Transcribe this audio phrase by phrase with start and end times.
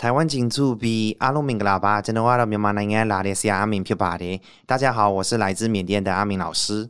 [0.00, 4.40] 台湾金主比阿鲁明个喇叭，真个话都蛮难听，拉点些阿明表白的。
[4.64, 6.88] 大家好，我是来自缅甸的阿明老师。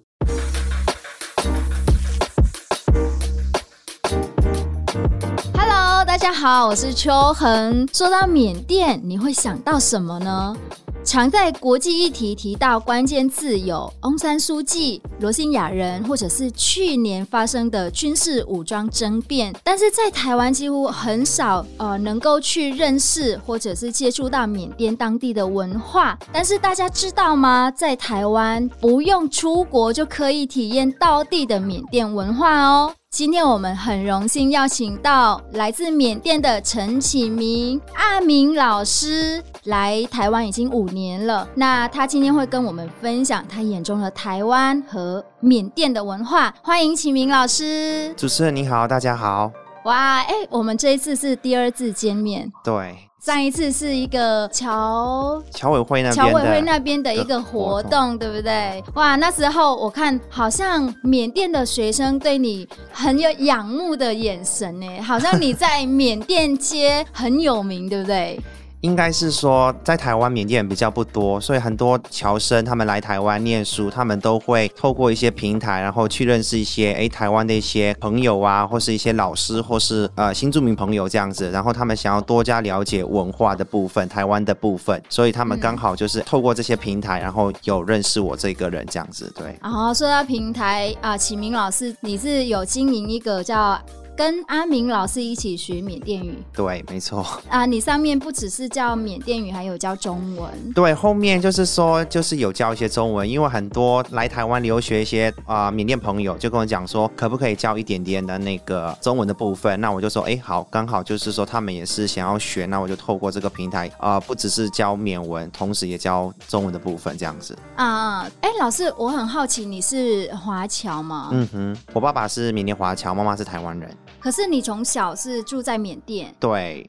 [5.55, 7.89] Hello，大家好，我是秋恒。
[7.93, 10.57] 说到缅甸，你会想到什么呢？
[11.03, 19.53] 常在国际议题提到关键字有翁山书记、罗兴亚人，或者是去年发生的军事武装政变。
[19.65, 26.17] 但是在台湾几乎很少呃能够去认识或者是接触到缅甸当地的文化。
[26.33, 27.71] 但是大家知道吗？
[27.71, 32.95] 在台湾不用出国就可以体验到地的缅甸文化哦。
[33.13, 41.47] 今天我们很荣幸邀请到来自缅甸的陈启明阿明老师来台湾已经五年了。
[41.57, 46.55] 那他今天会跟我们分享他眼中的台湾和缅甸的文化。
[46.63, 48.15] 欢迎启明老师。
[48.17, 49.51] 主持人你好，大家好。
[49.87, 52.49] 哇，哎、欸，我们这一次是第二次见面。
[52.63, 53.10] 对。
[53.21, 58.83] 上一次是一个侨侨委会那边侨委会那边的一个活动，对不对？
[58.95, 68.41] 哇，那时候我看好像缅甸的学生对你很有仰慕的眼神呢，好像你在缅甸街很有名，对不对？
[68.83, 89.59] 应该是说，在台湾缅甸人比较不多，所以很多侨生他们来台湾念书，他们都会透过一些平台，然后去认识一些诶台湾的一些朋友啊，或是一些老师，或是呃新住民朋友这样子，然后他们想要多加了解文化的部分，台湾的部分，所以他们刚好就是透过这些平台，然后有认识我这个人这样子，对。
[89.63, 93.79] 然后说到平台啊，启明老师，你是有经营一个叫。
[94.21, 97.65] 跟阿明老师一起学缅甸语，对，没错啊。
[97.65, 100.53] 你上面不只是教缅甸语，还有教中文。
[100.75, 109.81] 对，后面就是说，就是有教一些中文，因为很多来台湾留学一些啊、呃、缅甸朋友就跟我讲说，可不可以教一点点的那个中文的部分？
[109.81, 117.57] 那我就说，哎，好，刚好就是说他们也是想要学，那我就透过这个平台啊、呃，不只是教缅文，同时也教中文的部分，这样子。
[117.75, 121.31] 啊，哎，老师，我很好奇，你是华侨吗？
[121.33, 123.91] 嗯哼，我爸爸是缅甸华侨，妈妈是台湾人。
[124.21, 126.89] 可是你从小是住在缅甸，对，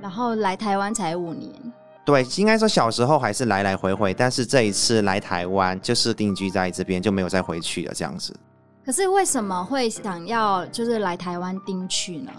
[0.00, 1.52] 然后来台湾才五年，
[2.04, 8.36] 对，应该说小时候还是来来回回，但是这一次来台湾就是定居在这边，就没有再回去了这样子。
[8.84, 12.32] 可是为什么会想要就是来台湾定居呢？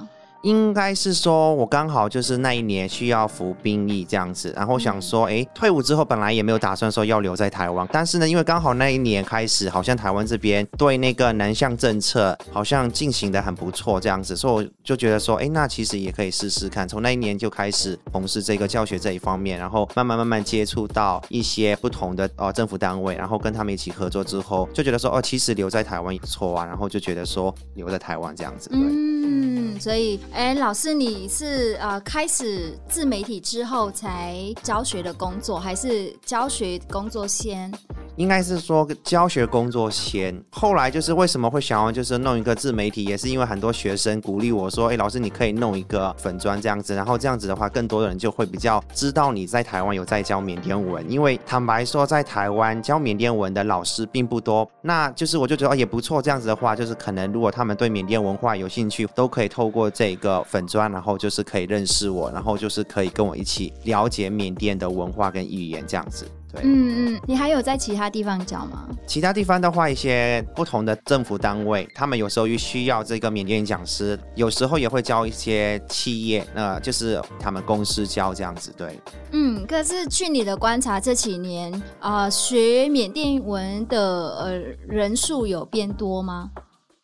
[0.43, 16.85] 应该是说，我刚好就是那一年需要服兵役这样子，然后想说，哎，退伍之后本来也没有打算说要留在台湾，但是呢，因为刚好那一年开始，好像台湾这边对那个南向政策好像进行得很不错这样子，所以我就觉得说，哎，那其实也可以试试看。
[16.85, 28.79] 从那一年就开始从事这个教学这一方面，然后慢慢慢慢接触到一些不同的呃政府单位，然后跟他们一起合作之后，就觉得说，哦，其实留在台湾也不错啊，然后就觉得说留在台湾这样子，对。
[28.79, 30.19] 嗯，所以。
[30.31, 37.71] 哎，老师，你是呃开始自媒体之后才教学的工作，还是教学工作先？
[38.15, 51.03] 应该是说教学工作先，后来就是为什么会想要就是弄一个自媒体，也是因为很多学生鼓励我说，哎，老师你可以弄一个粉砖这样子，然后这样子的话，更多的人就会比较知道你在台湾有在教缅甸文。
[51.11, 56.21] 因为坦白说，在台湾教缅甸文的老师并不多，那就是我就觉得也不错。
[56.21, 66.25] 这样子的话，就是可能如果他们对缅甸文化有兴趣，都可以透过这个粉砖，然后就是可以认识我，然后就是可以跟我一起了解缅甸的文化跟语言这样子。
[66.51, 68.87] 对嗯嗯，你还有在其他地方教吗？
[69.07, 78.71] 其他地方的话，一些不同的政府单位，他们有时候又需要这个缅甸讲师，有时候也会教一些企业，那就是他们公司教这样子。
[78.77, 78.99] 对，
[79.31, 83.99] 嗯，可是据你的观察，这几年啊、呃，学缅甸文的
[84.37, 84.51] 呃
[84.87, 86.51] 人数有变多吗？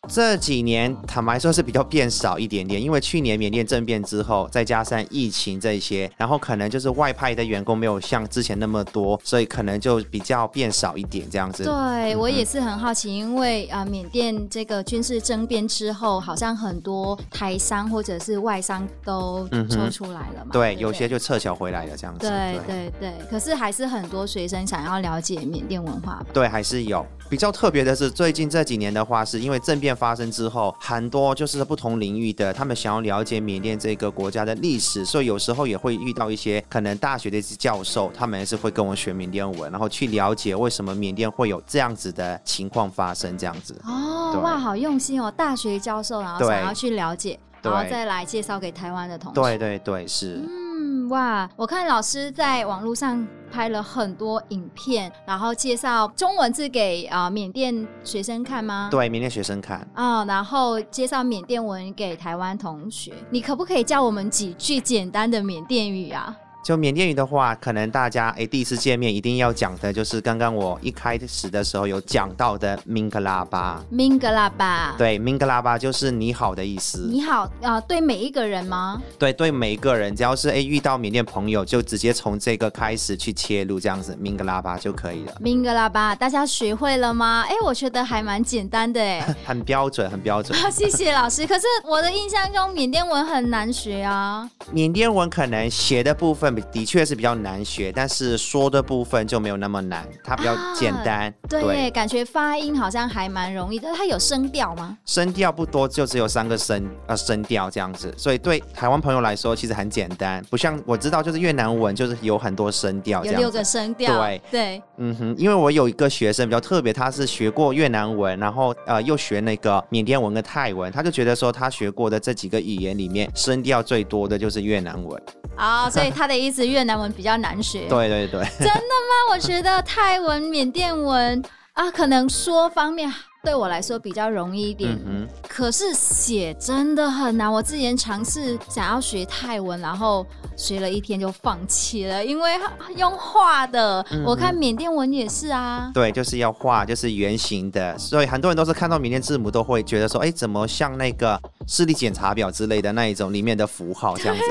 [0.08, 11.64] 这几年坦白说是比较变少一点点，因为去年缅甸政变之后，再加上疫情这些，然后可能就是外派的员工没有像之前那么多，所以可能就比较变少一点这样子。
[11.64, 20.46] 对、嗯、我也是很好奇，因为啊、呃，缅甸这个军事政变之后，好像很多台商或者是外商都抽出来了嘛。
[20.46, 22.26] 嗯、对，对，有些就撤侨回来了这样子。
[22.26, 26.24] 对对对，对，可是还是很多学生想要了解缅甸文化。
[26.32, 27.06] 对，还是有。
[27.30, 43.80] 比较特别的是，最近这几年的话，是因为政变发生之后，很多就是不同领域的，他们想要了解缅甸这个国家的历史，所以有时候也会遇到一些可能大学的一些教授，他们也是会跟我学缅甸文，然后去了解为什么缅甸会有这样子的情况发生，这样子。
[43.86, 49.40] 哦，哇，好用心哦，大学教授然后想要去了解，然后再来介绍给台湾的同学。
[49.40, 50.42] 对对对，是。
[50.48, 58.88] 嗯，哇，我看老师在网络上拍了很多影片，然后介绍中文字给啊、呃、缅甸学生看吗？
[58.90, 63.12] 对，缅甸学生看啊、哦，然后介绍缅甸文给台湾同学。
[63.30, 66.36] 你可不可以教我们几句简单的缅甸语啊？
[66.62, 73.78] 就缅甸语的话，可能大家哎第一次见面一定要讲的就是刚刚我一开始的时候有讲到的 “Minggalaba”。
[73.90, 74.94] Minggalaba。
[74.98, 77.08] 对，Minggalaba 就是你好的意思。
[77.10, 79.00] 你好啊、呃，对每一个人吗？
[79.18, 85.32] 对，对每一个人，只要是哎遇到缅甸朋友，就直接从这个开始去切入，这样子 Minggalaba 就可以了。
[85.42, 87.42] Minggalaba，大家学会了吗？
[87.48, 89.34] 哎，我觉得还蛮简单的哎。
[89.46, 90.58] 很标准，很标准。
[90.70, 91.46] 谢谢老师。
[91.46, 94.48] 可是我的印象中缅甸文很难学啊。
[94.70, 96.49] 缅甸文可能学的部分。
[96.72, 101.28] 的确是比较难学，但是说的部分就没有那么难，它比较简单。
[101.28, 103.88] 啊、对，对感觉发音好像还蛮容易的。
[103.94, 104.96] 它有声调吗？
[105.04, 114.18] 声调不多，就只有三个声呃声调这样子，所以对台湾朋友来说其实很简单，不像我知道就是越南文就是有很多声调，有六个声调。
[114.20, 125.22] 对对，嗯哼，因为我有一个学生比较特别，他是学过越南文，然后呃又学那个缅甸文跟泰文，他就觉得说他学过的这几个语言里面声调最多的就是越南文。
[125.56, 127.86] 啊、哦，所以他的意思越南文比较难学。
[127.88, 129.32] 对对对， 真的吗？
[129.32, 131.42] 我觉得泰文、缅甸文
[131.74, 133.12] 啊，可能说方面。
[133.42, 137.50] 对我来说比较容易一点，嗯、可是写真的很难。
[137.50, 140.26] 我之前尝试想要学泰文，然后
[140.58, 142.52] 学了一天就放弃了，因为
[142.96, 144.04] 用画的。
[144.10, 154.42] 嗯、我看缅甸文也是啊，对，就是要画，就是圆形的，所以很多人都是看到缅甸字母都会觉得说，哎，怎么像那个视力检查表之类的那一种里面的符号这样子。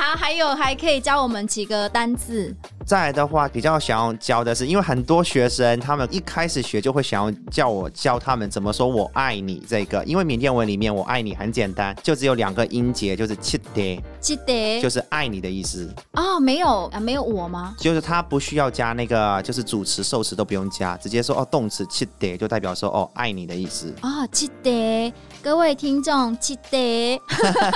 [0.00, 2.54] 对好，还有还可以教我们几个单字。
[2.86, 15.94] 再来的话，比较想要教的是，因为很多学生他们一开始学就会想要叫我教他们怎么说我爱你这个，因为缅甸文里面我爱你很简单，就只有两个音节，就是七爹，七爹就是爱你的意思。
[16.14, 17.74] 哦，没有啊，没有我吗？
[17.78, 23.94] 就是他不需要加那个，就是主词、受词都不用加，直接说哦，动词七爹就代表说哦，爱你的意思。
[24.00, 25.12] 哦，七爹，
[25.42, 27.20] 各位听众，记得，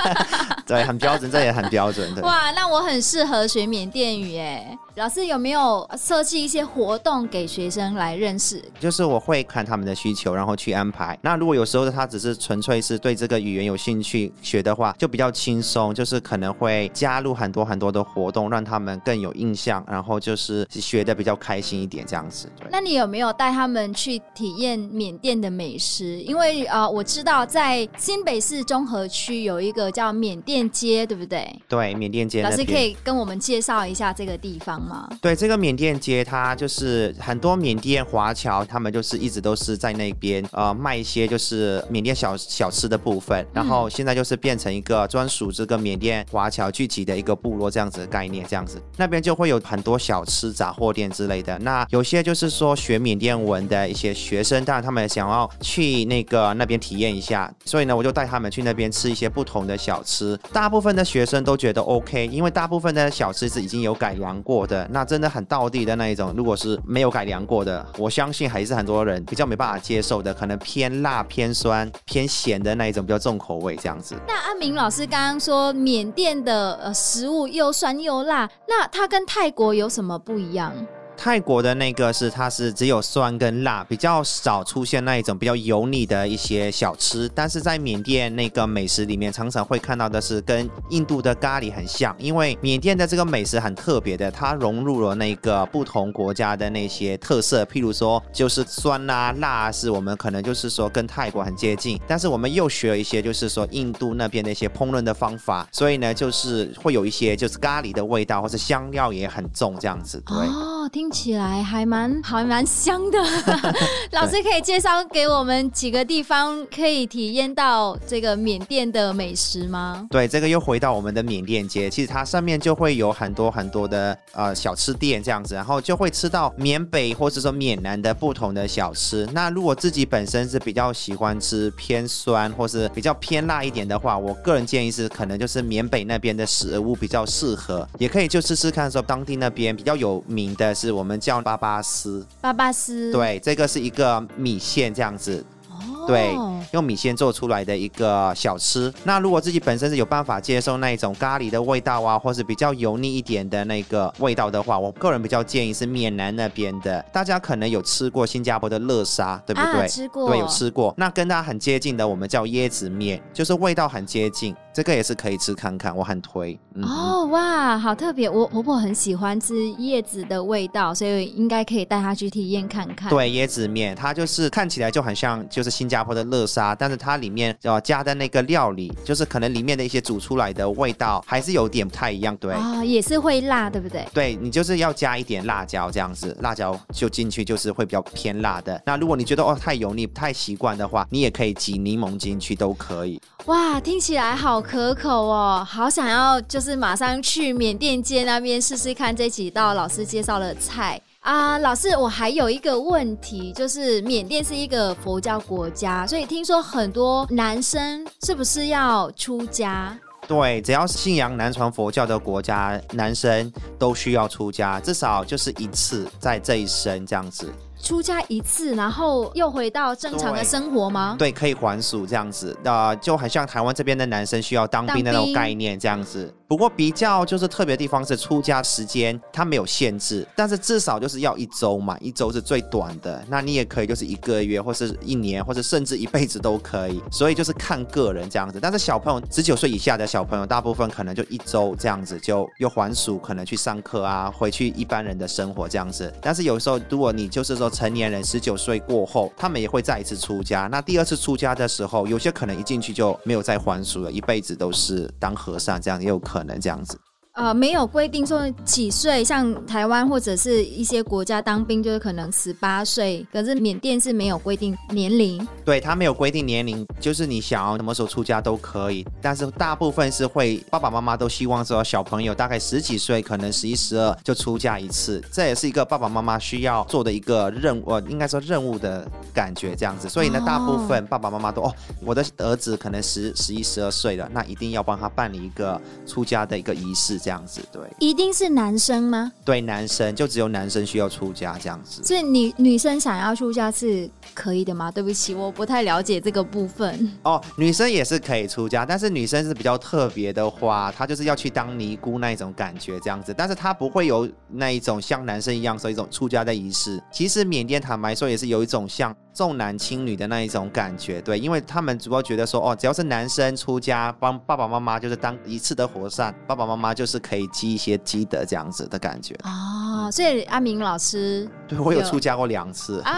[0.67, 2.21] 对，很标准，这也很标准的。
[2.25, 4.77] 哇，那我很适合学缅甸语哎。
[4.97, 8.63] 老师有没有设计一些活动给学生来认识？
[8.79, 11.17] 就是我会看他们的需求，然后去安排。
[11.21, 22.49] 那如果有时候他只是纯粹是对这个语言有兴趣学的话，就比较轻松，就是可能会加入很多很多的活动，让他们更有印象，然后就是学的比较开心一点这样子。
[22.57, 22.65] 对。
[22.71, 26.21] 那你有没有带他们去体验缅甸的美食？
[26.21, 31.49] 因为呃，我知道在新北市中和区有一个叫缅甸街，对不对？
[31.69, 32.43] 对，缅甸街。
[32.43, 35.09] 老师可以跟我们介绍一下这个地方吗。
[35.21, 51.57] 对，这个缅甸街，它就是很多缅甸华侨，他们就是一直都是在那边呃卖一些就是缅甸小小吃的部分，然后现在就是变成一个专属这个缅甸华侨聚集的一个部落这样子的概念，这样子那边就会有很多小吃杂货店之类的。
[51.59, 60.37] 那有些就是说学缅甸文的一些学生，当然他们想要去那个那边体验一下，所以呢，我就带他们去那边吃一些不同的小吃。
[60.51, 64.87] 大部分的学生都觉得 OK，因为大部分的小吃是已经有改良过的。
[64.91, 74.15] 那真的很道地的那一种，如果是没有改良过的，我相信还是很多人比较没办法接受的，可能偏辣、偏酸、偏咸的那一种比较重口味这样子。
[74.27, 80.73] 那阿明老师刚刚说缅甸的呃食物又酸又辣，那它跟泰国有什么不一样？
[81.17, 87.29] 泰国的那个是，它是只有酸跟辣，比较少出现那一种比较油腻的一些小吃。
[87.33, 110.74] 但是在缅甸那个美食里面，常常会看到的是跟印度的咖喱很像，因为缅甸的这个美食很特别的，它融入了那个不同国家的那些特色，譬如说就是酸啊、辣啊，是我们可能就是说跟泰国很接近，但是我们又学了一些就是说印度那边的一些烹饪的方法，所以呢，就是会有一些就是咖喱的味道，或是香料也很重这样子，对。
[110.89, 113.19] 听起来还蛮还蛮香的，
[114.11, 120.07] 老师可以介绍给我们几个地方可以体验到这个缅甸的美食吗？
[120.09, 129.27] 对，这个又回到我们的缅甸街，其实它上面就会有很多很多的呃小吃店这样子，然后就会吃到缅北或者说缅南的不同的小吃。
[129.33, 146.35] 那如果自己本身是比较喜欢吃偏酸或是比较偏辣一点的话，我个人建议是可能就是缅北那边的食物比较适合，也可以就试试看说当地那边比较有名的是我们叫巴巴斯，巴巴斯，对，这个是一个米线这样子，哦，对，
[146.71, 148.93] 用米线做出来的一个小吃。
[149.03, 157.03] 那如果自己本身是有办法接受那一种咖喱的味道啊，或是比较油腻一点的那个味道的话，我个人比较建议是缅南那边的。
[157.13, 159.81] 大家可能有吃过新加坡的乐沙，对不对？
[159.81, 160.93] 啊，吃过，对，有吃过。
[160.97, 164.55] 那跟它很接近的，我们叫椰子面，就是味道很接近。
[164.75, 166.59] 这个也是可以吃看看，我很推。
[166.73, 168.29] 嗯、哦哇，好特别！
[168.29, 173.09] 我婆婆很喜欢吃叶子的味道，所以应该可以带她去体验看看。
[173.09, 182.35] 对，椰子面，它就是看起来就很像就是新加坡的叻沙，但是它里面要加的那个料理，就是可能里面的一些煮出来的味道还是有点不太一样。
[182.35, 184.05] 对啊、哦，也是会辣，对不对？
[184.13, 188.81] 对，你就是要加一点辣椒这样子，辣椒就进去就是会比较偏辣的。
[188.85, 193.21] 那如果你觉得哦太油腻不太习惯的话，你也可以挤柠檬进去都可以。
[193.45, 209.97] 哇，听起来好可口哦，好想要就是马上去缅甸街那边试试看这几道老师介绍的菜啊、老师，我还有一个问题，就是缅甸是一个佛教国家，所以听说很多男生是不是要出家？
[210.27, 217.51] 对，只要是信仰南传佛教的国家，男生都需要出家，至少就是一次在这一生这样子。
[217.85, 221.15] 出家一次，然后又回到正常的生活吗？
[221.19, 222.57] 对，对，可以还俗这样子。
[222.63, 226.33] 呃，就很像台湾这边的男生需要当兵的那种概念这样子。
[226.47, 233.23] 不过比较就是特别的地方是出家时间它没有限制，但是至少就是要一周嘛，一周是最短的。
[233.27, 236.99] 那你也可以就是一个月，或是一年，或者甚至一辈子都可以。
[237.11, 238.59] 所以就是看个人这样子。
[238.59, 246.11] 但是小朋友十九岁以下的小朋友，大部分可能就一周这样子就又还俗，可能去上课啊，回去一般人的生活这样子。
[246.19, 250.67] 但是有时候如果你就是说成年人十九岁过后，他们也会再一次出家。
[250.67, 256.55] 那第二次出家的时候，有些可能一进去就没有再还俗了，一辈子都是当和尚这样也有可能。
[256.59, 256.97] 这样子。
[257.35, 265.45] 呃，没有规定说几岁，像台湾或者是一些国家当兵就是可能十八岁，可是缅甸是没有规定年龄。
[265.65, 269.05] 对，他没有规定年龄，就是你想要什么时候出家都可以。
[269.21, 280.07] 但是大部分是会爸爸妈妈都希望说小朋友大概十几岁，可能十一十二就出家一次，这也是一个爸爸妈妈需要做的一个任务，呃，应该说任务的感觉这样子。
[280.07, 287.19] 所以呢，大部分爸爸妈妈都哦，我的儿子可能十十一十二岁了，那一定要帮他办理一个出家的一个仪式。
[287.25, 289.31] 这样子对，一定是男生吗？
[289.43, 292.03] 对，男生就只有男生需要出家这样子。
[292.03, 294.91] 所以女女生想要出家是可以的吗？
[294.91, 297.11] 对不起，我不太了解这个部分。
[297.23, 307.01] 哦，女生也是可以出家，但是女生是比较特别的话，她就是要去当尼姑那一种感觉这样子，但是她不会有那一种像男生一样说一种出家的仪式。
[307.11, 317.21] 其实缅甸坦白说也是有一种像重男轻女的那一种感觉，对，因为他们主要觉得说哦，只要是男生出家帮爸爸妈妈就是当一次的和尚，爸爸妈妈就是。
[317.25, 323.15] 可以积一些积德这样子的感觉哦，所以阿明老师，对我有出家过两次啊，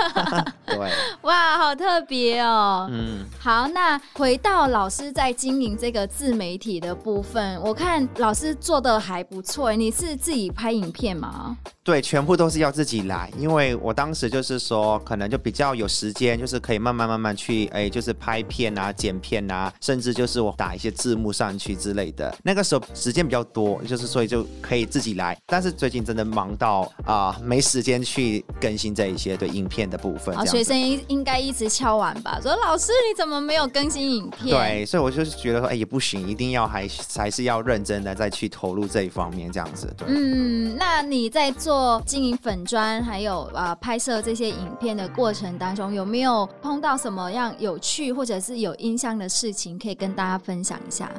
[0.66, 0.76] 对，
[1.22, 11.56] 哇，好特别哦，嗯，好，那回到老师在经营这个自媒体的部分，我看老师做的还不错，你是自己拍影片吗？
[11.82, 22.34] 对，全部都是要自己来，因为我当时就是说，可能就比较有时间，就是可以慢慢慢慢去，哎，就是拍片啊、剪片啊，甚至就是我打一些字幕上去之类的。
[22.42, 25.36] 那个时候时间比较多，就是所以就可以自己来。
[25.46, 30.34] 但是最近真的忙到啊、呃，没时间去更新这一些对影片的部分。
[30.36, 34.56] 好，学生应应该一直敲完吧，说老师你怎么没有更新影片？
[34.56, 39.92] 对，所以我就是觉得说，哎，也不行，一定要还还是要认真的再去投入这一方面，这样子。
[39.96, 40.06] 对。
[40.08, 42.02] 嗯，那你在做。
[42.06, 51.10] 经营粉砖，还有啊、呃、拍摄这些影片的过程当中，有没有碰到什么样有趣或者是有印象的事情，可以跟大家分享一下？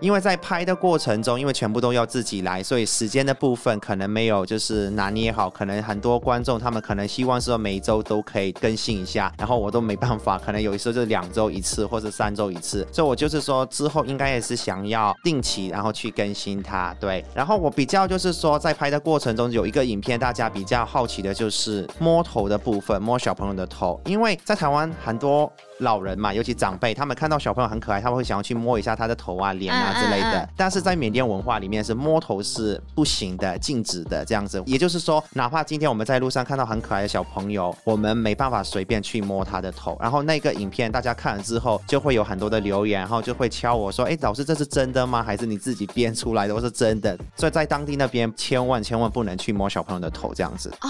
[0.00, 5.48] 因为在拍的过程中，因为全部都要自己来，所以时间的部分可能没有就是拿捏好。
[5.48, 12.86] 可能很多观众他们可能希望说每周都可以更新一下，然后我都没办法，可能有时候就两周一次或者三周一次。
[12.92, 16.94] 所以我就是说之后应该也是想要定期然后去更新它。
[17.00, 25.50] 对，然后我比较就是说在拍的过程中有一个影片，大家比较好奇的就是摸头的部分，摸小朋友的头，因为在台湾很多。
[25.78, 30.48] 老人嘛，尤其长辈，他们看到小朋友很可爱，他们会想要去摸一下他的头啊、脸啊之类的。
[30.56, 34.62] 但是在缅甸文化里面，是摸头是不行的、禁止的这样子。
[34.66, 39.96] 也就是说，哪怕今天我们在路上看到很可爱的小朋友，我们没办法随便去摸他的头。
[40.00, 45.22] 然后那个影片大家看了之后，就会有很多的留言，然后就会敲我说：“哎，老师，这是真的吗？
[45.22, 46.54] 还是你自己编出来的？
[46.54, 50.72] 我是真的。”所以在当地那边，千万千万不能去摸小朋友的头这样子。
[50.82, 50.88] 哦，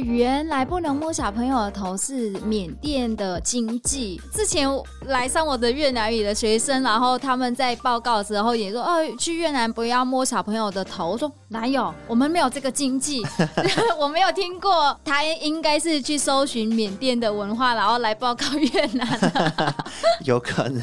[0.00, 4.20] 原来不能摸小朋友的头是缅甸的经济。
[4.32, 4.68] 之前
[5.06, 11.92] 来上我的越南语的学生，然后他们在报告的时候也说：“哦，去越南不要摸小朋友的头。”我说：“哪有？
[12.06, 13.22] 我们没有这个禁忌，
[13.98, 19.08] 我没有听过。”他应该是去搜寻缅甸的文化，然后来报告越南。
[20.24, 20.82] 有可能。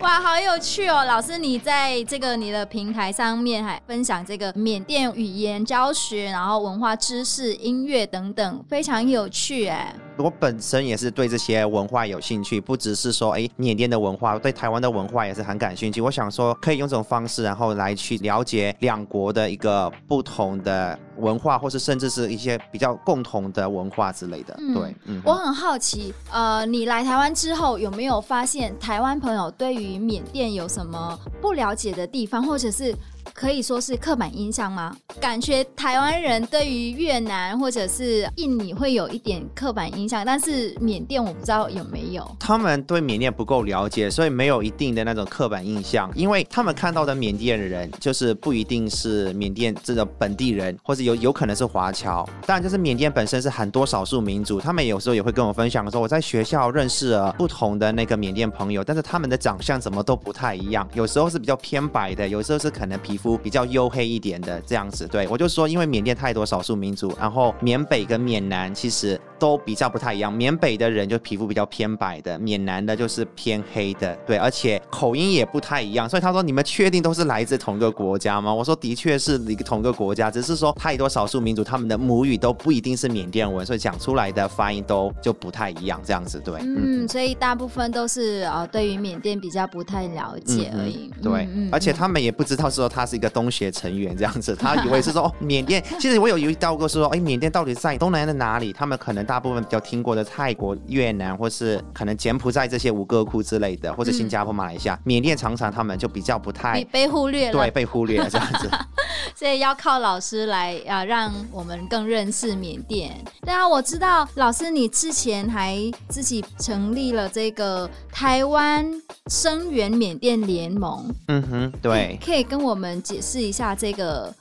[0.00, 1.04] 哇，好有趣哦！
[1.04, 9.94] 老师，你在这个你的平台上面还分享这个缅甸语言教学，然后文化知识、音乐等等等，非常有趣哎。
[10.16, 16.00] 我本身也是对这些文化有兴趣，不只是说哎缅甸的文化，对台湾的文化也是很感兴趣。
[16.00, 24.56] 我想说可以用这种方式，然后来去了解两国的一个不同的文化，或是甚至是一些比较共同的文化之类的。
[24.58, 32.94] 嗯、对，嗯，我很好奇，呃，你来台湾之后有没有发现台湾朋友对于缅甸有什么不了解的地方，或者是？
[33.36, 34.96] 可以说是刻板印象吗？
[35.20, 42.26] 感觉台湾人对于越南或者是印尼会有一点刻板印象，但是缅甸我不知道有没有。
[42.40, 52.26] 他们对缅甸不够了解，所以没有一定的那种刻板印象，因为他们看到的缅甸人就是不一定是缅甸这个本地人，或者有有可能是华侨。
[52.46, 63.25] 当然，就是缅甸本身是很多少数民族，他们有时候也会跟我分享说，我在学校认识了不同的那个缅甸朋友，但是他们的长相怎么都不太一样，有时候是比较偏白的，有时候是可能皮肤。
[63.34, 70.32] 比较黝黑一点的这样子，对，我就说，因为缅甸太多少数民族，然后缅北跟缅南其实都比较不太一样。
[70.32, 76.08] 缅北的人就皮肤比较偏白的，缅南的就是偏黑的，对，而且口音也不太一样。
[76.08, 91.10] 所以他说：“你们确定都是来自同一个国家吗？”我说：“的确是一个同一个国家，只是说太多少数民族，他们的母语都不一定是缅甸文，所以讲出来的发音都就不太一样，这样子，对。”嗯，所以大部分都是呃，对于缅甸比较不太了解而已。
[91.16, 93.46] 嗯、对、嗯，而且他们也不知道说他是一个东。
[93.56, 95.82] 学成员这样子，他以为是说哦，缅甸。
[95.98, 98.70] 其实我有遇到过，是说，哎，缅甸到底在东南亚的哪里？
[98.70, 104.98] 他们可能大部分比较听过的泰国、越南，或是可能柬埔寨这些吴哥窟之类的，或者新加坡、马来西亚。
[105.04, 108.70] 缅甸常常他们就比较不太被忽略了，对，被忽略了这样子。
[109.34, 113.12] 所以要靠老师来啊，让我们更认识缅甸。
[113.42, 115.76] 对啊，我知道老师你之前还
[116.08, 118.88] 自己成立了这个台湾
[119.26, 121.12] 声援缅甸联盟。
[121.28, 124.32] 嗯哼，对，可以跟我们解释一下这个。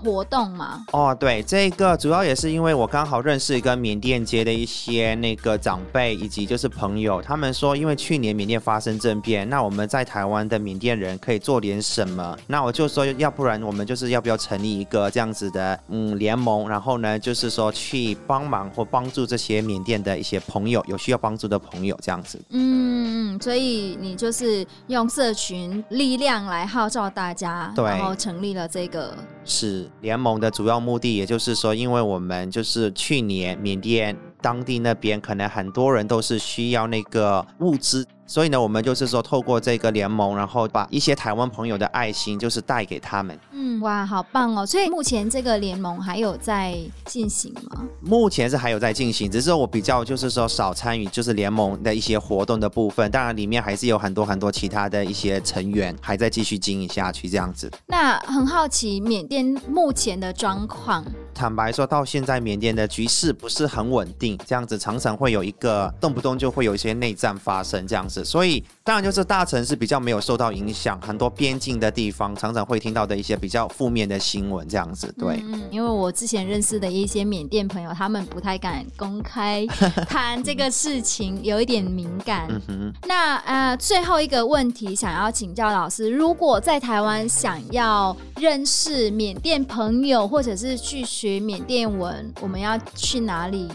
[0.00, 0.84] 活动吗？
[0.92, 12.36] 哦，对，这个主要也是因为我刚好认识一个缅甸街的一些那个长辈以及就是朋友，他们说因为去年缅甸发生政变，那我们在台湾的缅甸人可以做点什么？
[12.46, 22.38] 那我就说，要不然我们就是要不要成立一个这样子的嗯联盟，然后呢就是说去帮忙或帮助这些缅甸的一些朋友，有需要帮助的朋友这样子。
[22.50, 29.16] 嗯嗯，所以你就是用社群力量来号召大家，对，然后成立了这个。
[29.48, 38.06] 是联盟的主要目的，也就是说，因为我们就是去年缅甸当地那边，可能很多人都是需要那个物资。
[38.28, 43.36] 所以呢，我们就是说，透过这个联盟，然后把一些台湾朋友的爱心，就是带给他们。
[43.52, 44.66] 嗯，哇，好棒哦！
[44.66, 47.84] 所以目前这个联盟还有在进行吗？
[48.02, 53.10] 目前是还有在进行，只是我比较就是说少参与，就是联盟的一些活动的部分。
[53.10, 57.72] 当然，里面还是有很多很多其他的一些成员还在继续经营下去，这样子。
[57.86, 61.02] 那很好奇，缅甸目前的状况。
[61.38, 68.24] 坦白说，到现在缅甸的局势不是很稳定，这样子常常会有一个动不动就会有一些内战发生，这样子。
[68.24, 75.14] 所以当然就是大城市比较没有受到影响，很多边境的地方常常会听到的一些比较负面的新闻，这样子。
[75.16, 79.64] 对，嗯，因为我之前认识的一些缅甸朋友，他们不太敢公开
[80.10, 82.48] 谈这个事情，有一点敏感。
[82.50, 82.92] 嗯哼。
[83.06, 91.38] 那呃，最后一个问题想要请教老师，如果在台湾想要认识缅甸朋友，或者是去学。
[91.40, 93.68] 缅甸文，我们要去哪里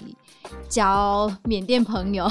[0.69, 2.30] 交缅甸朋友？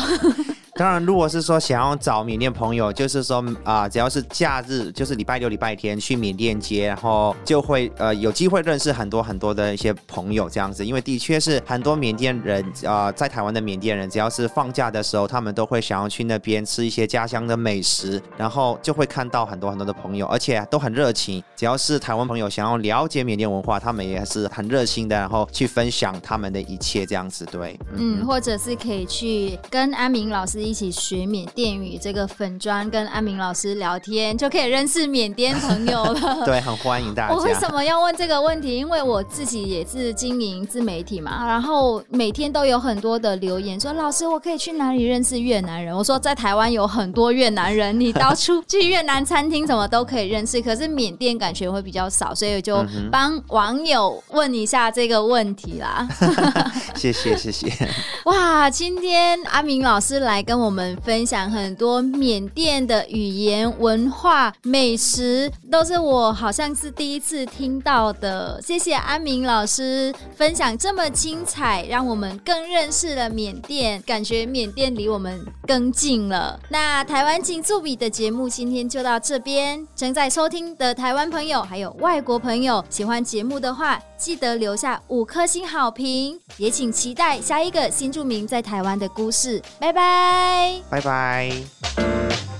[0.74, 10.84] 当然，如果是说想要找缅甸朋友，就是说啊、只要是假日，就是礼拜六、礼拜天去缅甸街，然后就会呃有机会认识很多很多的一些朋友这样子。
[10.84, 21.44] 因为的确是很多缅甸人啊、在台湾的缅甸人，只要是放假的时候，他们都会想要去那边吃一些家乡的美食，然后就会看到很多很多的朋友，而且都很热情。
[21.54, 27.44] 只要是台湾朋友想要了解缅甸文化，他们也是很热心的，然后去分享他们的一切这样子。
[27.52, 30.61] 对，嗯，或者是可以去跟安明老师。
[30.62, 36.42] 一起学缅甸语，这个粉砖跟安明老师聊天，就可以认识缅甸朋友了。
[36.46, 37.34] 对，很欢迎大家。
[37.34, 38.76] 我为什么要问这个问题？
[38.76, 50.60] 因为我自己也是经营自媒体嘛，然后每天都有很多的留言说：“老师，我可以去哪里认识越南人？”我说：“在台湾有很多越南人，你到处去越南餐厅什么都可以认识。
[50.60, 56.08] 可是缅甸感觉会比较少，所以我就帮网友问一下这个问题啦。
[56.94, 57.70] ”谢谢谢谢。
[58.26, 68.60] 哇，今天阿明老师来跟跟我们分享很多缅甸的语言、文化、美食，都是我好像是第一次听到的。
[68.60, 76.60] 谢谢安明老师分享这么精彩，让我们更认识了缅甸，感觉缅甸离我们更近了。
[76.68, 89.62] 那台湾金醋比的节目今天就到这边，正在收听的台湾朋友还有外国朋友，喜欢节目的话，记得留下五颗星好评，也请期待下一个新著名在台湾的故事。
[89.80, 92.51] 拜拜，拜拜。